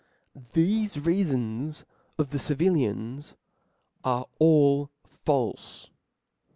Thefe 0.35 0.95
reafons 0.99 1.83
of 2.17 2.31
the 2.31 2.39
civilians 2.39 3.35
are 4.03 4.25
all 4.39 4.89
falfe. 5.05 5.89